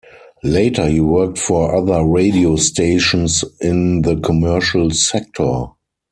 Later, 0.43 0.89
he 0.89 0.99
worked 0.99 1.37
for 1.37 1.75
other 1.75 2.03
radio 2.03 2.55
stations 2.55 3.43
in 3.59 4.01
the 4.01 4.15
commercial 4.19 4.89
sector. 4.89 5.65